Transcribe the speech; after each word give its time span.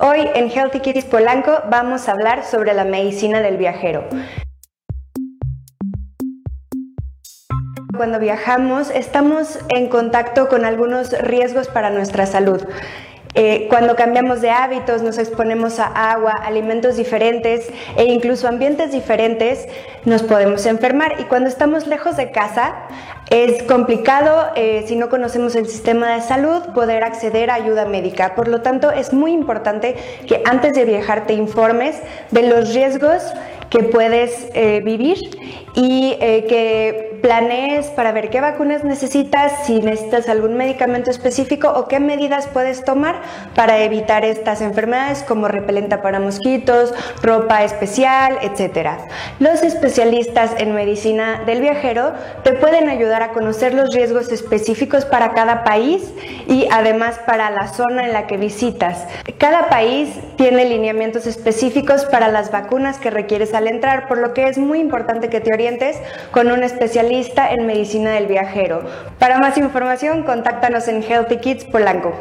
Hoy 0.00 0.28
en 0.34 0.50
Healthy 0.50 0.80
Kids 0.80 1.04
Polanco 1.04 1.62
vamos 1.70 2.08
a 2.08 2.12
hablar 2.12 2.44
sobre 2.44 2.74
la 2.74 2.84
medicina 2.84 3.40
del 3.40 3.56
viajero. 3.56 4.04
Cuando 7.96 8.18
viajamos 8.18 8.90
estamos 8.90 9.60
en 9.68 9.88
contacto 9.88 10.48
con 10.48 10.64
algunos 10.64 11.12
riesgos 11.12 11.68
para 11.68 11.90
nuestra 11.90 12.26
salud. 12.26 12.60
Eh, 13.36 13.66
cuando 13.68 13.96
cambiamos 13.96 14.40
de 14.40 14.50
hábitos, 14.50 15.02
nos 15.02 15.18
exponemos 15.18 15.80
a 15.80 15.86
agua, 16.12 16.32
alimentos 16.32 16.96
diferentes 16.96 17.68
e 17.96 18.04
incluso 18.04 18.46
ambientes 18.46 18.92
diferentes, 18.92 19.66
nos 20.04 20.22
podemos 20.22 20.66
enfermar. 20.66 21.20
Y 21.20 21.24
cuando 21.24 21.48
estamos 21.48 21.88
lejos 21.88 22.16
de 22.16 22.30
casa, 22.30 22.74
es 23.30 23.62
complicado, 23.64 24.52
eh, 24.54 24.84
si 24.86 24.96
no 24.96 25.08
conocemos 25.08 25.56
el 25.56 25.66
sistema 25.66 26.14
de 26.14 26.20
salud, 26.20 26.62
poder 26.74 27.04
acceder 27.04 27.50
a 27.50 27.54
ayuda 27.54 27.86
médica. 27.86 28.34
Por 28.34 28.48
lo 28.48 28.60
tanto, 28.60 28.90
es 28.90 29.12
muy 29.12 29.32
importante 29.32 29.96
que 30.26 30.42
antes 30.44 30.74
de 30.74 30.84
viajar 30.84 31.26
te 31.26 31.34
informes 31.34 31.96
de 32.30 32.42
los 32.42 32.74
riesgos 32.74 33.22
que 33.70 33.82
puedes 33.82 34.48
eh, 34.54 34.82
vivir 34.84 35.18
y 35.74 36.16
que 36.18 37.03
planees 37.24 37.86
para 37.86 38.12
ver 38.12 38.28
qué 38.28 38.42
vacunas 38.42 38.84
necesitas, 38.84 39.64
si 39.64 39.80
necesitas 39.80 40.28
algún 40.28 40.58
medicamento 40.58 41.10
específico 41.10 41.72
o 41.74 41.88
qué 41.88 41.98
medidas 41.98 42.46
puedes 42.48 42.84
tomar 42.84 43.22
para 43.54 43.78
evitar 43.78 44.26
estas 44.26 44.60
enfermedades 44.60 45.22
como 45.22 45.48
repelenta 45.48 46.02
para 46.02 46.20
mosquitos, 46.20 46.92
ropa 47.22 47.64
especial, 47.64 48.36
etc. 48.42 48.90
Los 49.38 49.62
especialistas 49.62 50.50
en 50.58 50.74
medicina 50.74 51.40
del 51.46 51.62
viajero 51.62 52.12
te 52.42 52.52
pueden 52.52 52.90
ayudar 52.90 53.22
a 53.22 53.30
conocer 53.30 53.72
los 53.72 53.94
riesgos 53.94 54.30
específicos 54.30 55.06
para 55.06 55.32
cada 55.32 55.64
país 55.64 56.02
y 56.46 56.68
además 56.70 57.18
para 57.26 57.48
la 57.48 57.68
zona 57.68 58.04
en 58.04 58.12
la 58.12 58.26
que 58.26 58.36
visitas. 58.36 59.06
Cada 59.38 59.70
país 59.70 60.10
tiene 60.36 60.66
lineamientos 60.66 61.26
específicos 61.26 62.04
para 62.04 62.28
las 62.28 62.50
vacunas 62.50 62.98
que 62.98 63.08
requieres 63.08 63.54
al 63.54 63.66
entrar, 63.66 64.08
por 64.08 64.18
lo 64.18 64.34
que 64.34 64.46
es 64.46 64.58
muy 64.58 64.78
importante 64.78 65.30
que 65.30 65.40
te 65.40 65.54
orientes 65.54 65.96
con 66.30 66.52
un 66.52 66.62
en 67.50 67.66
medicina 67.66 68.10
del 68.10 68.26
viajero. 68.26 68.82
Para 69.18 69.38
más 69.38 69.56
información, 69.56 70.22
contáctanos 70.24 70.88
en 70.88 71.02
Healthy 71.02 71.36
Kids 71.38 71.64
Polanco. 71.64 72.12